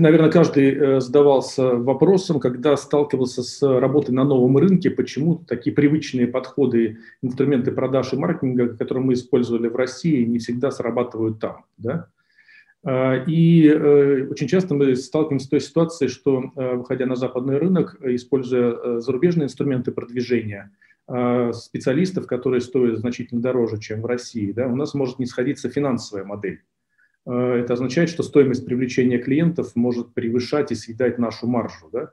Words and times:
наверное, 0.00 0.30
каждый 0.30 1.00
задавался 1.00 1.74
вопросом, 1.74 2.40
когда 2.40 2.76
сталкивался 2.76 3.42
с 3.42 3.62
работой 3.62 4.12
на 4.12 4.24
новом 4.24 4.56
рынке, 4.58 4.90
почему 4.90 5.36
такие 5.36 5.74
привычные 5.74 6.26
подходы, 6.26 6.98
инструменты 7.22 7.72
продаж 7.72 8.12
и 8.12 8.16
маркетинга, 8.16 8.68
которые 8.76 9.04
мы 9.04 9.12
использовали 9.14 9.68
в 9.68 9.76
России, 9.76 10.24
не 10.24 10.38
всегда 10.38 10.70
срабатывают 10.70 11.38
там. 11.38 11.64
Да? 11.76 12.08
И 13.26 13.70
очень 14.30 14.46
часто 14.46 14.74
мы 14.74 14.94
сталкиваемся 14.94 15.46
с 15.46 15.50
той 15.50 15.60
ситуацией, 15.60 16.08
что, 16.08 16.52
выходя 16.54 17.06
на 17.06 17.16
западный 17.16 17.58
рынок, 17.58 17.96
используя 18.02 19.00
зарубежные 19.00 19.46
инструменты 19.46 19.92
продвижения, 19.92 20.70
специалистов, 21.52 22.26
которые 22.26 22.60
стоят 22.60 22.98
значительно 22.98 23.40
дороже, 23.40 23.78
чем 23.80 24.02
в 24.02 24.06
России, 24.06 24.52
да, 24.52 24.66
у 24.66 24.76
нас 24.76 24.92
может 24.92 25.18
не 25.18 25.26
сходиться 25.26 25.70
финансовая 25.70 26.24
модель. 26.24 26.60
Э, 27.28 27.60
это 27.60 27.74
означает, 27.74 28.08
что 28.08 28.22
стоимость 28.22 28.64
привлечения 28.64 29.18
клиентов 29.18 29.76
может 29.76 30.14
превышать 30.14 30.72
и 30.72 30.74
съедать 30.74 31.18
нашу 31.18 31.46
маржу. 31.46 31.88
Да? 31.92 32.12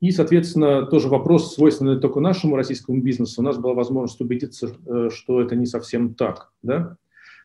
И, 0.00 0.10
соответственно, 0.10 0.86
тоже 0.86 1.08
вопрос, 1.08 1.54
свойственный 1.54 2.00
только 2.00 2.20
нашему 2.20 2.56
российскому 2.56 3.00
бизнесу. 3.00 3.40
У 3.40 3.44
нас 3.44 3.58
была 3.58 3.74
возможность 3.74 4.20
убедиться, 4.20 4.76
э, 4.86 5.10
что 5.12 5.40
это 5.40 5.54
не 5.54 5.66
совсем 5.66 6.14
так. 6.14 6.50
Да? 6.62 6.96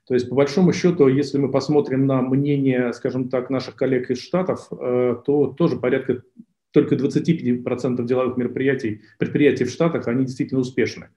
То 0.08 0.13
есть, 0.16 0.30
по 0.30 0.36
большому 0.36 0.73
счету, 0.73 1.08
если 1.08 1.38
мы 1.38 1.52
посмотрим 1.52 2.08
на 2.08 2.22
мнение, 2.22 2.91
скажем 2.94 3.30
так, 3.30 3.49
наших 3.49 3.76
коллег 3.76 4.10
из 4.10 4.20
Штатов, 4.20 4.68
э, 4.72 5.16
то 5.26 5.48
тоже 5.48 5.77
порядка 5.77 6.24
только 6.72 6.96
25% 6.96 8.04
деловых 8.04 8.35
мероприятий, 8.35 9.02
предприятий 9.18 9.63
в 9.63 9.70
Штатах, 9.70 10.08
они 10.08 10.26
действительно 10.26 10.60
успешны. 10.60 11.08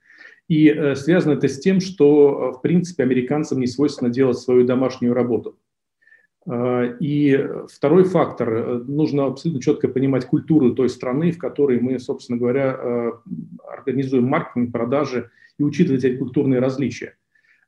И 0.46 0.94
связано 0.94 1.32
это 1.32 1.48
с 1.48 1.58
тем, 1.58 1.80
что, 1.80 2.52
в 2.52 2.62
принципе, 2.62 3.02
американцам 3.02 3.58
не 3.58 3.66
свойственно 3.66 4.08
делать 4.08 4.38
свою 4.38 4.64
домашнюю 4.64 5.12
работу. 5.12 5.58
Э, 6.48 6.96
и 6.98 7.38
второй 7.70 8.04
фактор, 8.04 8.52
э, 8.52 8.78
нужно 8.86 9.26
абсолютно 9.26 9.60
четко 9.62 9.88
понимать 9.88 10.26
культуру 10.26 10.74
той 10.74 10.88
страны, 10.88 11.30
в 11.30 11.38
которой 11.38 11.78
мы, 11.80 11.98
собственно 11.98 12.38
говоря, 12.38 12.78
э, 12.78 13.12
организуем 13.70 14.24
маркетинг, 14.24 14.72
продажи 14.72 15.30
и 15.58 15.62
учитывать 15.62 16.04
эти 16.04 16.16
культурные 16.16 16.60
различия. 16.60 17.14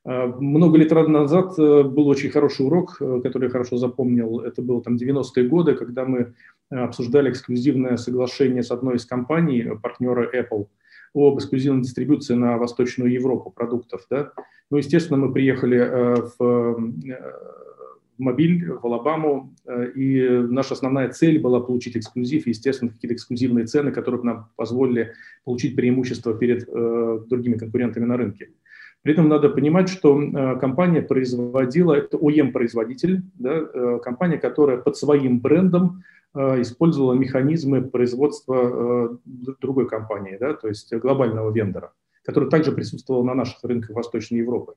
Много 0.02 0.78
лет 0.78 0.92
назад 0.92 1.56
был 1.58 2.08
очень 2.08 2.30
хороший 2.30 2.64
урок, 2.64 2.96
который 3.22 3.44
я 3.44 3.50
хорошо 3.50 3.76
запомнил. 3.76 4.40
Это 4.40 4.62
было 4.62 4.82
там 4.82 4.96
90-е 4.96 5.46
годы, 5.46 5.74
когда 5.74 6.06
мы 6.06 6.32
обсуждали 6.70 7.30
эксклюзивное 7.30 7.98
соглашение 7.98 8.62
с 8.62 8.70
одной 8.70 8.96
из 8.96 9.04
компаний, 9.04 9.68
партнера 9.82 10.26
Apple, 10.34 10.68
об 11.12 11.36
эксклюзивной 11.36 11.82
дистрибуции 11.82 12.32
на 12.32 12.56
Восточную 12.56 13.12
Европу 13.12 13.50
продуктов. 13.50 14.06
Да? 14.08 14.32
Ну, 14.70 14.78
естественно, 14.78 15.18
мы 15.18 15.34
приехали 15.34 16.30
в 16.38 16.92
мобиль, 18.20 18.70
в 18.70 18.84
Алабаму, 18.84 19.54
э, 19.66 19.90
и 19.94 20.28
наша 20.28 20.74
основная 20.74 21.08
цель 21.08 21.40
была 21.40 21.60
получить 21.60 21.96
эксклюзив, 21.96 22.46
и, 22.46 22.50
естественно, 22.50 22.90
какие-то 22.90 23.14
эксклюзивные 23.14 23.66
цены, 23.66 23.90
которые 23.90 24.22
нам 24.22 24.48
позволили 24.56 25.14
получить 25.44 25.74
преимущество 25.74 26.34
перед 26.34 26.68
э, 26.68 27.20
другими 27.28 27.56
конкурентами 27.56 28.04
на 28.04 28.16
рынке. 28.16 28.50
При 29.02 29.14
этом 29.14 29.28
надо 29.28 29.48
понимать, 29.48 29.88
что 29.88 30.20
э, 30.20 30.58
компания 30.60 31.02
производила, 31.02 31.94
это 31.94 32.18
OEM-производитель, 32.18 33.22
да, 33.38 33.98
компания, 33.98 34.38
которая 34.38 34.76
под 34.76 34.96
своим 34.96 35.40
брендом 35.40 36.02
использовала 36.32 37.14
механизмы 37.14 37.82
производства 37.82 39.18
другой 39.60 39.88
компании, 39.88 40.36
да, 40.38 40.54
то 40.54 40.68
есть 40.68 40.94
глобального 40.94 41.50
вендора, 41.50 41.92
который 42.22 42.48
также 42.48 42.70
присутствовал 42.70 43.24
на 43.24 43.34
наших 43.34 43.64
рынках 43.64 43.96
Восточной 43.96 44.38
Европы. 44.38 44.74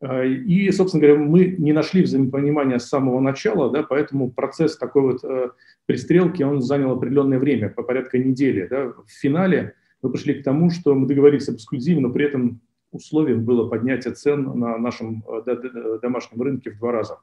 Э, 0.00 0.26
и, 0.26 0.70
собственно 0.72 1.02
говоря, 1.02 1.20
мы 1.20 1.54
не 1.58 1.72
нашли 1.72 2.02
взаимопонимания 2.02 2.78
с 2.78 2.88
самого 2.88 3.20
начала, 3.20 3.70
да, 3.70 3.82
поэтому 3.82 4.30
процесс 4.30 4.76
такой 4.76 5.02
вот 5.02 5.24
э, 5.24 5.50
пристрелки, 5.86 6.42
он 6.42 6.62
занял 6.62 6.92
определенное 6.92 7.38
время, 7.38 7.68
по 7.68 7.82
порядка 7.82 8.18
недели. 8.18 8.66
Да. 8.68 8.92
В 9.06 9.10
финале 9.10 9.74
мы 10.02 10.10
пришли 10.10 10.34
к 10.34 10.44
тому, 10.44 10.70
что 10.70 10.94
мы 10.94 11.06
договорились 11.06 11.48
об 11.48 11.56
эксклюзиве, 11.56 12.00
но 12.00 12.10
при 12.10 12.26
этом 12.26 12.60
условием 12.92 13.44
было 13.44 13.68
поднятие 13.68 14.14
цен 14.14 14.58
на 14.58 14.78
нашем 14.78 15.22
э, 15.46 15.98
домашнем 16.02 16.42
рынке 16.42 16.70
в 16.70 16.78
два 16.78 16.92
раза. 16.92 17.18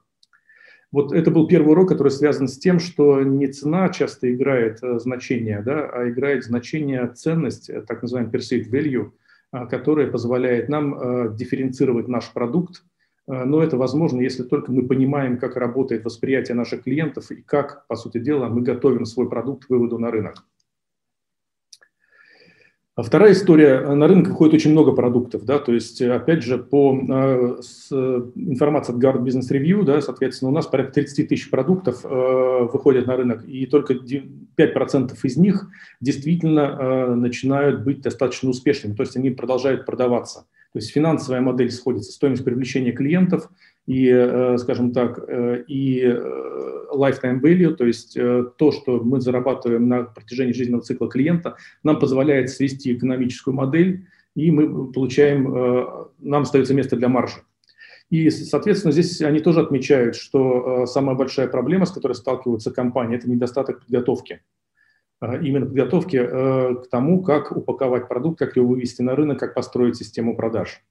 Вот 0.90 1.12
это 1.12 1.32
был 1.32 1.48
первый 1.48 1.72
урок, 1.72 1.90
который 1.90 2.14
связан 2.14 2.48
с 2.48 2.58
тем, 2.58 2.80
что 2.80 3.22
не 3.22 3.48
цена 3.48 3.90
часто 3.90 4.34
играет 4.34 4.80
значение, 4.82 5.62
да, 5.62 5.86
а 5.90 6.10
играет 6.10 6.46
значение 6.46 7.12
ценность, 7.14 7.70
так 7.88 8.02
называемый 8.04 8.32
perceived 8.32 8.70
value– 8.70 9.12
которая 9.52 10.12
позволяет 10.12 10.70
нам 10.70 10.96
а, 10.96 11.28
дифференцировать 11.30 12.08
наш 12.08 12.32
продукт. 12.34 12.84
А, 13.28 13.46
но 13.46 13.64
это 13.64 13.78
возможно, 13.78 14.22
если 14.22 14.44
только 14.44 14.72
мы 14.72 14.88
понимаем, 14.88 15.38
как 15.38 15.56
работает 15.56 16.06
восприятие 16.06 16.56
наших 16.56 16.84
клиентов 16.84 17.32
и 17.32 17.42
как, 17.42 17.88
по 17.88 17.96
сути 17.96 18.20
дела, 18.20 18.48
мы 18.50 18.62
готовим 18.62 19.06
свой 19.06 19.30
продукт 19.30 19.66
к 19.66 19.70
выводу 19.70 19.98
на 19.98 20.12
рынок. 20.12 20.46
А 22.98 23.04
вторая 23.04 23.34
история. 23.34 23.82
На 23.94 24.08
рынок 24.08 24.30
выходит 24.30 24.56
очень 24.56 24.72
много 24.72 24.92
продуктов, 24.92 25.46
да, 25.46 25.60
то 25.60 25.72
есть, 25.72 26.02
опять 26.02 26.42
же, 26.42 26.58
по 26.58 26.98
э, 26.98 27.58
с, 27.62 27.92
информации 27.92 28.92
от 28.92 29.00
Guard 29.00 29.22
Business 29.22 29.52
Review, 29.52 29.84
да, 29.84 30.02
соответственно, 30.02 30.50
у 30.50 30.54
нас 30.56 30.66
порядка 30.66 30.94
30 30.96 31.30
тысяч 31.30 31.52
продуктов 31.52 32.04
э, 32.04 32.08
выходят 32.10 33.06
на 33.06 33.16
рынок, 33.16 33.48
и 33.48 33.68
только 33.68 33.94
5% 33.94 35.16
из 35.22 35.38
них 35.38 35.68
действительно 36.02 36.60
э, 36.60 37.14
начинают 37.14 37.84
быть 37.84 38.02
достаточно 38.02 38.50
успешными, 38.50 38.96
то 38.96 39.04
есть 39.04 39.16
они 39.16 39.30
продолжают 39.30 39.86
продаваться. 39.86 40.48
То 40.74 40.80
есть 40.80 40.92
финансовая 40.92 41.42
модель 41.42 41.72
сходится, 41.72 42.12
стоимость 42.12 42.44
привлечения 42.44 42.92
клиентов 42.92 43.50
и, 43.86 44.08
э, 44.10 44.58
скажем 44.58 44.92
так, 44.92 45.18
э, 45.28 45.64
и 45.68 46.02
э, 46.04 46.22
lifetime 46.94 47.40
value, 47.42 47.74
то 47.74 47.86
есть 47.86 48.14
то, 48.14 48.72
что 48.72 49.00
мы 49.02 49.22
зарабатываем 49.22 49.88
на 49.88 50.04
протяжении 50.04 50.54
жизненного 50.54 50.84
цикла 50.84 51.10
клиента, 51.10 51.58
нам 51.84 52.00
позволяет 52.00 52.50
свести 52.50 52.94
экономическую 52.94 53.54
модель, 53.54 54.08
и 54.36 54.52
мы 54.52 54.92
получаем, 54.92 56.10
нам 56.20 56.44
остается 56.44 56.74
место 56.74 56.96
для 56.96 57.10
маржи. 57.10 57.42
И, 58.10 58.30
соответственно, 58.30 58.94
здесь 58.94 59.22
они 59.22 59.40
тоже 59.40 59.62
отмечают, 59.62 60.16
что 60.16 60.86
самая 60.86 61.16
большая 61.16 61.48
проблема, 61.48 61.86
с 61.86 61.92
которой 61.92 62.14
сталкиваются 62.14 62.72
компании, 62.72 63.18
это 63.18 63.30
недостаток 63.30 63.82
подготовки. 63.82 64.42
Именно 65.22 65.66
подготовки 65.66 66.18
к 66.18 66.88
тому, 66.92 67.24
как 67.24 67.52
упаковать 67.52 68.08
продукт, 68.08 68.38
как 68.38 68.56
его 68.56 68.68
вывести 68.68 69.02
на 69.02 69.16
рынок, 69.16 69.40
как 69.40 69.56
построить 69.56 69.98
систему 69.98 70.36
продаж. 70.36 70.84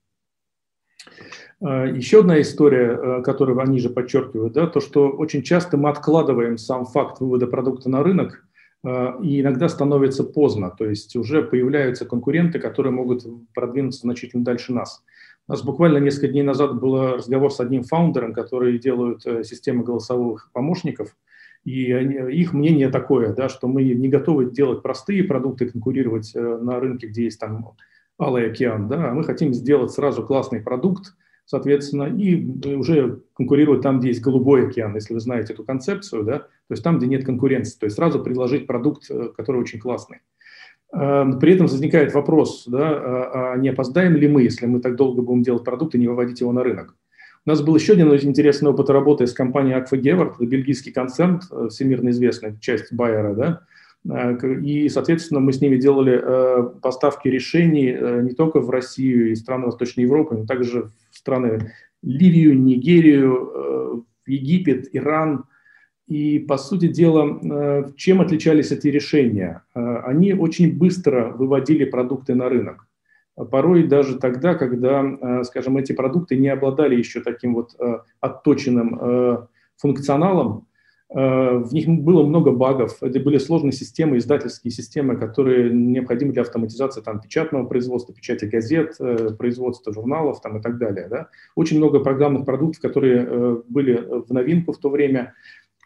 А, 1.60 1.86
еще 1.86 2.20
одна 2.20 2.40
история, 2.40 2.98
э, 3.00 3.22
которую 3.22 3.58
они 3.60 3.78
же 3.78 3.88
подчеркивают, 3.88 4.52
да, 4.52 4.66
то, 4.66 4.80
что 4.80 5.08
очень 5.08 5.42
часто 5.42 5.76
мы 5.76 5.88
откладываем 5.88 6.58
сам 6.58 6.84
факт 6.84 7.20
вывода 7.20 7.46
продукта 7.46 7.88
на 7.88 8.02
рынок, 8.02 8.42
и 9.20 9.40
иногда 9.40 9.68
становится 9.68 10.22
поздно, 10.22 10.70
то 10.70 10.84
есть 10.84 11.16
уже 11.16 11.42
появляются 11.42 12.04
конкуренты, 12.04 12.60
которые 12.60 12.92
могут 12.92 13.24
продвинуться 13.52 14.02
значительно 14.02 14.44
дальше 14.44 14.72
нас. 14.72 15.02
У 15.48 15.52
нас 15.52 15.64
буквально 15.64 15.98
несколько 15.98 16.28
дней 16.28 16.42
назад 16.42 16.78
был 16.78 17.14
разговор 17.14 17.52
с 17.52 17.58
одним 17.58 17.82
фаундером, 17.82 18.32
который 18.32 18.78
делают 18.78 19.26
э, 19.26 19.42
системы 19.42 19.82
голосовых 19.82 20.50
помощников, 20.52 21.16
и 21.66 21.90
они, 21.90 22.32
их 22.32 22.52
мнение 22.52 22.88
такое, 22.90 23.34
да, 23.34 23.48
что 23.48 23.66
мы 23.66 23.82
не 23.82 24.08
готовы 24.08 24.52
делать 24.52 24.82
простые 24.82 25.24
продукты, 25.24 25.68
конкурировать 25.68 26.30
э, 26.32 26.40
на 26.40 26.78
рынке, 26.78 27.08
где 27.08 27.24
есть 27.24 27.40
там 27.40 27.72
алый 28.20 28.48
океан, 28.48 28.86
да, 28.86 29.10
а 29.10 29.14
мы 29.14 29.24
хотим 29.24 29.52
сделать 29.52 29.90
сразу 29.90 30.24
классный 30.24 30.60
продукт, 30.60 31.16
соответственно, 31.44 32.04
и 32.04 32.76
уже 32.76 33.22
конкурировать 33.34 33.82
там, 33.82 33.98
где 33.98 34.08
есть 34.08 34.22
голубой 34.22 34.68
океан, 34.68 34.94
если 34.94 35.12
вы 35.12 35.18
знаете 35.18 35.54
эту 35.54 35.64
концепцию, 35.64 36.22
да, 36.22 36.38
то 36.38 36.70
есть 36.70 36.84
там, 36.84 36.98
где 36.98 37.08
нет 37.08 37.24
конкуренции, 37.24 37.76
то 37.80 37.86
есть 37.86 37.96
сразу 37.96 38.22
предложить 38.22 38.68
продукт, 38.68 39.10
э, 39.10 39.30
который 39.36 39.60
очень 39.60 39.80
классный. 39.80 40.18
При 40.88 41.52
этом 41.52 41.66
возникает 41.66 42.14
вопрос, 42.14 42.64
да, 42.68 42.88
а, 42.88 43.52
а 43.54 43.56
не 43.56 43.70
опоздаем 43.70 44.14
ли 44.14 44.28
мы, 44.28 44.44
если 44.44 44.66
мы 44.66 44.78
так 44.78 44.94
долго 44.94 45.20
будем 45.20 45.42
делать 45.42 45.64
продукт 45.64 45.96
и 45.96 45.98
не 45.98 46.06
выводить 46.06 46.40
его 46.40 46.52
на 46.52 46.62
рынок? 46.62 46.94
У 47.46 47.50
нас 47.50 47.62
был 47.62 47.76
еще 47.76 47.92
один 47.92 48.12
интересный 48.12 48.70
опыт 48.70 48.90
работы 48.90 49.26
с 49.26 49.32
компанией 49.32 49.74
Акфа 49.74 49.96
Гевард, 49.96 50.40
бельгийский 50.40 50.92
концерн, 50.92 51.40
э, 51.50 51.68
всемирно 51.70 52.10
известный, 52.10 52.58
часть 52.60 52.92
Байера, 52.92 53.34
да, 53.34 53.60
э, 54.08 54.60
и, 54.60 54.88
соответственно, 54.88 55.40
мы 55.40 55.52
с 55.52 55.60
ними 55.60 55.76
делали 55.76 56.22
поставки 56.80 57.28
решений 57.28 57.96
не 58.22 58.34
только 58.34 58.60
в 58.60 58.68
Россию 58.68 59.30
и 59.30 59.36
страны 59.36 59.66
Восточной 59.66 60.02
Европы, 60.02 60.36
но 60.36 60.44
также 60.44 60.90
страны 61.10 61.70
Ливию, 62.06 62.58
Нигерию, 62.58 64.04
э, 64.26 64.30
Египет, 64.32 64.88
Иран. 64.92 65.44
И, 66.06 66.38
по 66.38 66.56
сути 66.56 66.86
дела, 66.86 67.40
э, 67.42 67.90
чем 67.96 68.20
отличались 68.20 68.70
эти 68.70 68.86
решения? 68.88 69.64
Э, 69.74 69.98
они 70.04 70.32
очень 70.34 70.76
быстро 70.78 71.34
выводили 71.36 71.84
продукты 71.84 72.36
на 72.36 72.48
рынок. 72.48 72.85
Порой 73.50 73.84
даже 73.84 74.18
тогда, 74.18 74.54
когда, 74.54 75.44
скажем, 75.44 75.76
эти 75.76 75.92
продукты 75.92 76.36
не 76.36 76.48
обладали 76.48 76.96
еще 76.96 77.20
таким 77.20 77.54
вот 77.54 77.76
отточенным 78.20 79.48
функционалом, 79.76 80.66
Э, 81.08 81.58
в 81.58 81.72
них 81.72 81.88
было 81.88 82.24
много 82.24 82.50
багов, 82.50 83.00
это 83.00 83.20
были 83.20 83.38
сложные 83.38 83.72
системы, 83.72 84.18
издательские 84.18 84.72
системы, 84.72 85.16
которые 85.16 85.70
необходимы 85.70 86.32
для 86.32 86.42
автоматизации 86.42 87.00
там, 87.00 87.20
печатного 87.20 87.64
производства, 87.64 88.12
печати 88.12 88.44
газет, 88.46 88.96
э, 88.98 89.30
производства 89.38 89.92
журналов 89.92 90.40
там, 90.40 90.58
и 90.58 90.62
так 90.62 90.78
далее. 90.78 91.06
Да? 91.08 91.28
Очень 91.54 91.78
много 91.78 92.00
программных 92.00 92.44
продуктов, 92.44 92.82
которые 92.82 93.24
э, 93.24 93.62
были 93.68 93.94
в 93.96 94.32
новинку 94.32 94.72
в 94.72 94.78
то 94.78 94.90
время, 94.90 95.34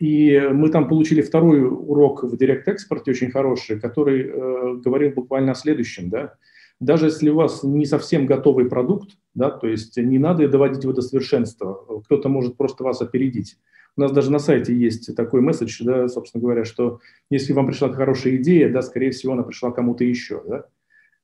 И 0.01 0.41
мы 0.53 0.71
там 0.71 0.89
получили 0.89 1.21
второй 1.21 1.61
урок 1.63 2.25
в 2.25 2.35
директ-экспорте, 2.35 3.11
очень 3.11 3.31
хороший, 3.31 3.79
который 3.79 4.23
э, 4.23 4.75
говорил 4.83 5.13
буквально 5.13 5.53
о 5.53 5.55
следующем. 5.55 6.09
Да? 6.09 6.33
Даже 6.81 7.07
если 7.07 7.29
у 7.31 7.37
вас 7.37 7.63
не 7.63 7.85
совсем 7.85 8.27
готовый 8.27 8.65
продукт, 8.65 9.11
да, 9.35 9.51
то 9.51 9.67
есть 9.67 9.97
не 9.97 10.19
надо 10.19 10.49
доводить 10.49 10.83
его 10.83 10.93
до 10.93 11.03
совершенства, 11.03 11.85
кто-то 12.05 12.29
может 12.29 12.57
просто 12.57 12.85
вас 12.85 13.03
опередить. 13.03 13.59
У 13.97 14.01
нас 14.01 14.13
даже 14.13 14.33
на 14.33 14.39
сайте 14.39 14.75
есть 14.75 15.15
такой 15.15 15.43
месседж, 15.43 15.83
да, 15.85 16.09
собственно 16.09 16.43
говоря, 16.43 16.65
что 16.65 17.01
если 17.29 17.53
вам 17.53 17.67
пришла 17.67 17.93
хорошая 17.93 18.37
идея, 18.37 18.73
да, 18.73 18.83
скорее 18.83 19.11
всего, 19.11 19.35
она 19.35 19.43
пришла 19.43 19.73
кому-то 19.73 20.05
еще. 20.05 20.43
Да? 20.49 20.65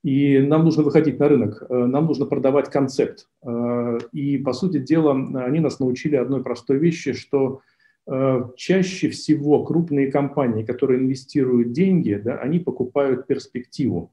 И 0.03 0.39
нам 0.41 0.65
нужно 0.65 0.83
выходить 0.83 1.19
на 1.19 1.29
рынок, 1.29 1.65
э, 1.69 1.75
нам 1.75 2.07
нужно 2.07 2.27
продавать 2.27 2.71
концепт. 2.71 3.29
Э, 3.43 3.99
и, 4.13 4.37
по 4.39 4.53
сути 4.53 4.79
дела, 4.79 5.13
они 5.45 5.61
нас 5.61 5.81
научили 5.81 6.17
одной 6.17 6.43
простой 6.43 6.79
вещи, 6.79 7.13
что 7.13 7.63
Э, 8.09 8.43
чаще 8.57 9.11
всего 9.11 9.65
крупные 9.65 10.13
компании, 10.13 10.65
которые 10.65 11.01
инвестируют 11.01 11.73
деньги, 11.73 12.15
да, 12.15 12.37
они 12.37 12.61
покупают 12.61 13.27
перспективу. 13.27 14.13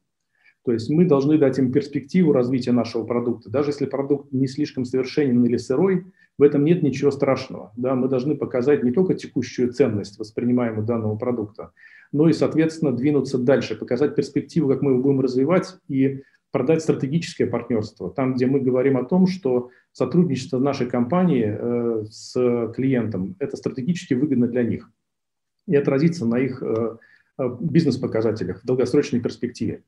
То 0.66 0.72
есть 0.72 0.90
мы 0.90 1.06
должны 1.06 1.38
дать 1.38 1.60
им 1.60 1.72
перспективу 1.72 2.32
развития 2.32 2.72
нашего 2.72 3.04
продукта. 3.04 3.50
Даже 3.50 3.70
если 3.70 3.86
продукт 3.86 4.32
не 4.32 4.48
слишком 4.48 4.86
совершенен 4.86 5.44
или 5.44 5.58
сырой, 5.58 6.06
в 6.38 6.44
этом 6.44 6.64
нет 6.64 6.84
ничего 6.84 7.12
страшного. 7.12 7.72
Да? 7.76 7.96
Мы 7.96 8.08
должны 8.08 8.36
показать 8.36 8.84
не 8.84 8.92
только 8.92 9.14
текущую 9.14 9.74
ценность 9.74 10.18
воспринимаемого 10.18 10.84
данного 10.84 11.16
продукта, 11.18 11.72
но 12.12 12.30
и, 12.30 12.34
соответственно, 12.34 12.92
двинуться 12.94 13.38
дальше, 13.38 13.76
показать 13.76 14.16
перспективу, 14.16 14.70
как 14.70 14.82
мы 14.82 14.92
его 14.92 15.02
будем 15.02 15.20
развивать 15.20 15.76
и 15.90 16.22
продать 16.52 16.84
стратегическое 16.84 17.48
партнерство, 17.48 18.12
там, 18.12 18.36
где 18.36 18.46
мы 18.46 18.60
говорим 18.60 18.98
о 18.98 19.04
том, 19.04 19.26
что 19.26 19.72
сотрудничество 19.92 20.60
нашей 20.60 20.88
компании 20.88 21.46
э, 21.48 22.06
с 22.10 22.72
клиентом– 22.76 23.36
это 23.40 23.58
стратегически 23.58 24.14
выгодно 24.14 24.48
для 24.48 24.64
них 24.64 24.90
и 25.68 25.76
отразится 25.76 26.26
на 26.26 26.38
их 26.38 26.62
э, 26.62 26.98
э 27.40 27.58
бизнес-показателях 27.60 28.62
в 28.62 28.66
долгосрочной 28.68 29.20
перспективе. 29.20 29.84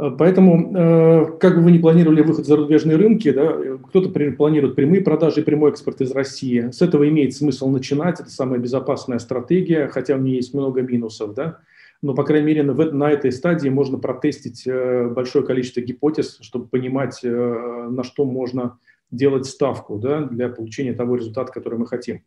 Э, 0.00 0.10
поэтому, 0.16 0.72
э, 0.74 1.38
как 1.38 1.56
бы 1.56 1.62
вы 1.62 1.72
ни 1.72 1.78
планировали 1.78 2.22
выход 2.22 2.44
в 2.44 2.48
зарубежные 2.48 2.96
рынки, 2.96 3.30
да, 3.30 3.54
кто-то 3.88 4.08
планирует 4.08 4.74
прямые 4.74 5.02
продажи 5.02 5.42
прямой 5.42 5.70
экспорт 5.70 6.00
из 6.00 6.12
России. 6.12 6.70
С 6.70 6.80
этого 6.82 7.08
имеет 7.08 7.34
смысл 7.34 7.68
начинать, 7.68 8.20
это 8.20 8.30
самая 8.30 8.58
безопасная 8.58 9.18
стратегия, 9.18 9.88
хотя 9.88 10.16
в 10.16 10.22
ней 10.22 10.36
есть 10.36 10.54
много 10.54 10.82
минусов. 10.82 11.34
Да 11.34 11.58
но, 12.02 12.14
по 12.14 12.24
крайней 12.24 12.46
мере, 12.46 12.62
на 12.62 13.10
этой 13.10 13.30
стадии 13.30 13.68
можно 13.68 13.98
протестить 13.98 14.66
э, 14.66 15.08
большое 15.08 15.44
количество 15.44 15.80
гипотез, 15.80 16.38
чтобы 16.40 16.66
понимать, 16.66 17.20
э, 17.22 17.88
на 17.90 18.04
что 18.04 18.24
можно 18.24 18.78
делать 19.10 19.46
ставку 19.46 19.98
да, 19.98 20.22
для 20.22 20.48
получения 20.48 20.94
того 20.94 21.16
результата, 21.16 21.52
который 21.52 21.78
мы 21.78 21.86
хотим. 21.86 22.22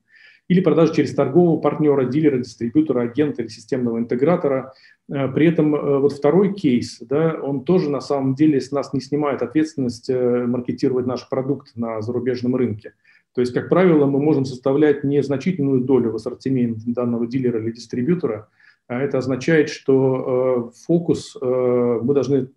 Или 0.48 0.60
продажи 0.60 0.94
через 0.94 1.16
торгового 1.16 1.60
партнера, 1.60 2.06
дилера, 2.06 2.38
дистрибьютора, 2.38 3.02
агента 3.02 3.42
или 3.42 3.50
системного 3.50 3.98
интегратора. 3.98 4.74
Э, 5.10 5.28
при 5.30 5.48
этом 5.48 5.72
вот 6.02 6.14
второй 6.14 6.54
кейс, 6.54 7.00
да, 7.00 7.40
он 7.42 7.64
тоже 7.64 7.90
на 7.90 8.02
самом 8.02 8.36
деле 8.36 8.60
с 8.60 8.72
нас 8.72 8.94
не 8.94 9.02
снимает 9.02 9.42
ответственность 9.42 10.10
маркетировать 10.10 11.06
наш 11.06 11.28
продукт 11.30 11.76
на 11.76 12.02
зарубежном 12.02 12.56
рынке. 12.56 12.94
То 13.34 13.42
есть, 13.42 13.54
как 13.54 13.70
правило, 13.70 14.06
мы 14.06 14.20
можем 14.20 14.46
составлять 14.46 15.04
незначительную 15.04 15.82
долю 15.82 16.12
в 16.12 16.16
ассортименте 16.16 16.84
данного 16.92 17.26
дилера 17.28 17.60
или 17.60 17.72
дистрибьютора– 17.72 18.50
а 18.88 19.00
это 19.00 19.18
означает, 19.18 19.70
что 19.70 20.72
э, 20.72 20.86
фокус 20.86 21.38
э, 21.42 22.00
мы 22.02 22.14
должны 22.14 22.50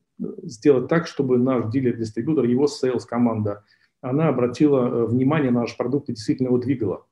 сделать 0.42 0.88
так, 0.88 1.06
чтобы 1.06 1.38
наш 1.38 1.66
дилер-дистрибьютор, 1.70 2.44
его 2.46 2.66
сейлс-команда, 2.66 3.64
она 4.00 4.28
обратила 4.28 4.86
э, 4.86 5.06
внимание 5.06 5.50
на 5.50 5.60
наш 5.60 5.76
продукт 5.76 6.08
и 6.08 6.14
действительно 6.14 6.48
его 6.48 6.58
двигала. 6.58 7.06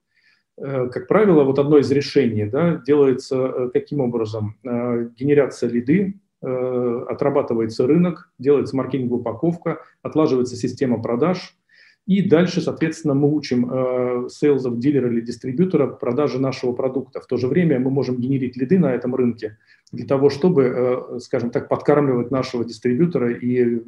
Как 0.56 1.09
правило, 1.09 1.45
вот 1.45 1.59
одно 1.59 1.79
из 1.79 1.91
решений 1.91 2.45
да, 2.47 2.83
делается 2.87 3.71
каким 3.73 4.01
образом? 4.01 4.56
Генерация 4.62 5.69
лиды, 5.69 6.21
отрабатывается 6.41 7.87
рынок, 7.87 8.31
делается 8.39 8.77
маркетинговая 8.77 9.21
упаковка, 9.21 9.81
отлаживается 10.03 10.56
система 10.56 11.03
продаж– 11.03 11.56
и 12.06 12.21
дальше, 12.21 12.61
соответственно, 12.61 13.15
мы 13.15 13.33
учим 13.33 13.71
э, 13.71 14.29
сейлзов, 14.29 14.79
дилера 14.79 15.11
или 15.11 15.23
дистрибьютора 15.23 15.87
продажи 15.87 16.39
нашего 16.39 16.73
продукта. 16.73 17.21
В 17.21 17.27
то 17.27 17.39
же 17.39 17.49
время 17.49 17.79
мы 17.81 17.91
можем 17.91 18.21
генерить 18.21 18.59
лиды 18.59 18.79
на 18.79 18.93
этом 18.93 19.15
рынке 19.15 19.56
для 19.91 20.06
того, 20.06 20.29
чтобы, 20.29 20.65
э, 20.65 21.19
скажем 21.21 21.49
так, 21.49 21.67
подкармливать 21.67 22.31
нашего 22.31 22.62
дистрибьютора 22.62 23.33
и 23.33 23.79
э, 23.79 23.81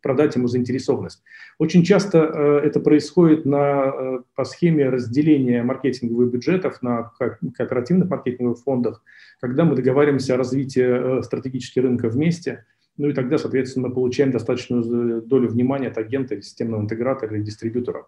продать 0.00 0.34
ему 0.34 0.48
заинтересованность. 0.48 1.22
Очень 1.58 1.84
часто 1.84 2.18
это 2.18 2.80
происходит 2.80 3.44
на, 3.46 4.22
по 4.34 4.44
схеме 4.44 4.88
разделения 4.88 5.62
маркетинговых 5.62 6.32
бюджетов 6.32 6.82
на 6.82 7.12
кооперативных 7.56 8.08
маркетинговых 8.08 8.58
фондах, 8.58 9.04
когда 9.40 9.64
мы 9.64 9.76
договариваемся 9.76 10.34
о 10.34 10.36
развитии 10.36 11.22
стратегических 11.22 11.82
рынков 11.82 12.14
вместе– 12.14 12.64
ну 12.96 13.08
и 13.08 13.12
тогда, 13.12 13.38
соответственно, 13.38 13.88
мы 13.88 13.94
получаем 13.94 14.30
достаточную 14.30 15.22
долю 15.22 15.48
внимания 15.48 15.88
от 15.88 15.98
агента 15.98 16.34
или 16.34 16.42
системного 16.42 16.82
интегратора 16.82 17.34
или 17.34 17.42
дистрибьютора. 17.42 18.06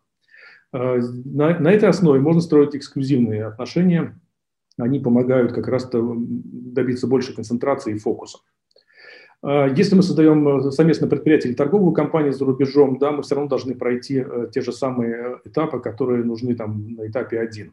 А, 0.72 0.98
на, 1.24 1.58
на 1.58 1.72
этой 1.72 1.88
основе 1.88 2.20
можно 2.20 2.40
строить 2.40 2.76
эксклюзивные 2.76 3.46
отношения. 3.46 4.20
Они 4.76 4.98
помогают 4.98 5.52
как 5.52 5.68
раз 5.68 5.88
добиться 5.90 7.06
большей 7.06 7.34
концентрации 7.34 7.94
и 7.94 7.98
фокуса. 7.98 8.38
А, 9.42 9.68
если 9.68 9.94
мы 9.94 10.02
создаем 10.02 10.70
совместное 10.72 11.08
предприятие 11.08 11.50
или 11.50 11.56
торговую 11.56 11.92
компанию 11.92 12.32
за 12.32 12.44
рубежом, 12.44 12.98
да, 12.98 13.12
мы 13.12 13.22
все 13.22 13.36
равно 13.36 13.48
должны 13.48 13.74
пройти 13.74 14.24
э, 14.26 14.48
те 14.52 14.62
же 14.62 14.72
самые 14.72 15.38
этапы, 15.44 15.80
которые 15.80 16.24
нужны 16.24 16.54
там 16.54 16.94
на 16.94 17.06
этапе 17.06 17.38
один. 17.38 17.72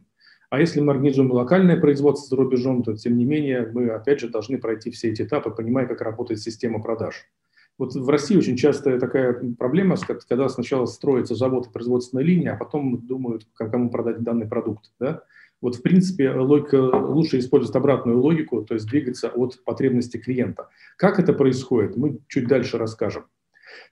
А 0.51 0.59
если 0.59 0.81
мы 0.81 0.92
организуем 0.92 1.31
локальное 1.31 1.80
производство 1.80 2.36
за 2.36 2.36
рубежом, 2.36 2.83
то, 2.83 2.94
тем 2.94 3.18
не 3.18 3.24
менее, 3.24 3.71
мы, 3.74 3.88
опять 3.88 4.19
же, 4.19 4.27
должны 4.27 4.57
пройти 4.57 4.92
все 4.92 5.09
эти 5.09 5.21
этапы, 5.21 5.50
понимая, 5.50 5.88
как 5.88 6.01
работает 6.01 6.42
система 6.42 6.81
продаж. 6.81 7.25
Вот 7.77 7.95
в 7.95 8.09
России 8.09 8.36
очень 8.36 8.57
часто 8.57 9.00
такая 9.00 9.33
проблема, 9.57 9.95
когда 10.27 10.50
сначала 10.50 10.88
строится 10.88 11.36
завод 11.36 11.68
и 11.68 11.71
производственная 11.71 12.25
линия, 12.25 12.51
а 12.51 12.57
потом 12.57 13.07
думают, 13.07 13.48
кому 13.53 13.89
продать 13.89 14.24
данный 14.24 14.45
продукт. 14.45 14.92
Да? 15.00 15.24
Вот, 15.62 15.77
в 15.77 15.81
принципе, 15.81 16.31
логика, 16.31 16.75
лучше 16.75 17.39
использовать 17.39 17.77
обратную 17.77 18.19
логику, 18.19 18.62
то 18.62 18.74
есть 18.74 18.89
двигаться 18.89 19.30
от 19.30 19.63
потребности 19.63 20.18
клиента. 20.18 20.68
Как 20.97 21.18
это 21.18 21.31
происходит, 21.31 21.95
мы 21.95 22.19
чуть 22.27 22.50
дальше 22.50 22.77
расскажем. 22.77 23.24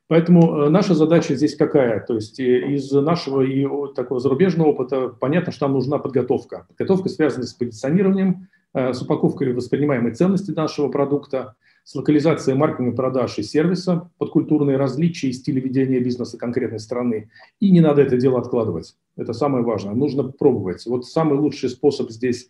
Поэтому 0.09 0.63
э, 0.63 0.69
наша 0.69 0.95
задача 0.95 1.35
здесь 1.35 1.55
какая? 1.55 1.99
То 1.99 2.15
есть 2.15 2.39
э, 2.39 2.73
из 2.73 2.91
нашего 2.91 3.41
и 3.41 3.65
такого 3.93 4.19
зарубежного 4.19 4.69
опыта 4.69 5.07
понятно, 5.07 5.51
что 5.51 5.67
нам 5.67 5.75
нужна 5.75 5.99
подготовка. 5.99 6.65
Подготовка 6.67 7.09
связана 7.09 7.45
с 7.45 7.53
позиционированием, 7.53 8.47
э, 8.73 8.93
с 8.93 9.01
упаковкой 9.03 9.53
воспринимаемой 9.53 10.15
ценности 10.15 10.49
нашего 10.49 10.89
продукта, 10.89 11.53
с 11.83 11.93
локализацией 11.93 12.57
маркетинга, 12.57 12.95
продаж 12.95 13.37
и 13.37 13.43
сервиса 13.43 14.09
под 14.17 14.31
культурные 14.31 14.77
различия 14.77 15.29
и 15.29 15.31
стили 15.31 15.59
ведения 15.59 15.99
бизнеса 15.99 16.39
конкретной 16.39 16.79
страны. 16.79 17.29
И 17.59 17.69
не 17.69 17.79
надо 17.79 18.01
это 18.01 18.17
дело 18.17 18.39
откладывать. 18.39 18.95
Это 19.15 19.33
самое 19.33 19.63
важное. 19.63 19.93
Нужно 19.93 20.23
пробовать. 20.23 20.87
Вот 20.87 21.05
самый 21.05 21.37
лучший 21.37 21.69
способ 21.69 22.09
здесь 22.09 22.49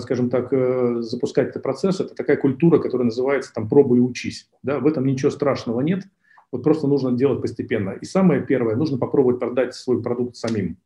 скажем 0.00 0.30
так, 0.30 0.52
запускать 1.04 1.50
этот 1.50 1.62
процесс, 1.62 2.00
это 2.00 2.12
такая 2.16 2.36
культура, 2.36 2.80
которая 2.80 3.04
называется 3.04 3.52
там 3.54 3.68
«пробуй 3.68 3.98
и 3.98 4.00
учись». 4.00 4.48
Да? 4.64 4.80
В 4.80 4.86
этом 4.88 5.06
ничего 5.06 5.30
страшного 5.30 5.80
нет– 5.80 6.02
вот 6.52 6.62
просто 6.62 6.86
нужно 6.86 7.12
делать 7.12 7.40
постепенно. 7.40 7.90
И 7.90 8.04
самое 8.04 8.44
первое, 8.44 8.76
нужно 8.76 8.98
попробовать 8.98 9.38
продать 9.38 9.74
свой 9.74 10.02
продукт 10.02 10.36
самим. 10.36 10.78